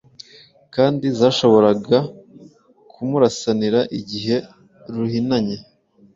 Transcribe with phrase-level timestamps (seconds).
[0.75, 1.97] kandi zashoboraga
[2.91, 4.35] kumurasanira igihe
[4.93, 5.57] ruhinanye.